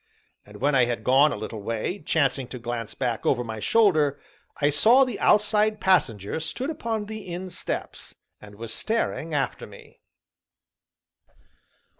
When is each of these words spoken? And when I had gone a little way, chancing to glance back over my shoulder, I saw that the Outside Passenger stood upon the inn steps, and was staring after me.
And 0.47 0.59
when 0.61 0.73
I 0.73 0.85
had 0.85 1.03
gone 1.03 1.31
a 1.31 1.35
little 1.35 1.61
way, 1.61 1.99
chancing 1.99 2.47
to 2.47 2.57
glance 2.57 2.95
back 2.95 3.23
over 3.23 3.43
my 3.43 3.59
shoulder, 3.59 4.19
I 4.57 4.71
saw 4.71 5.01
that 5.05 5.11
the 5.11 5.19
Outside 5.19 5.79
Passenger 5.79 6.39
stood 6.39 6.71
upon 6.71 7.05
the 7.05 7.21
inn 7.31 7.51
steps, 7.51 8.15
and 8.41 8.55
was 8.55 8.73
staring 8.73 9.35
after 9.35 9.67
me. 9.67 9.99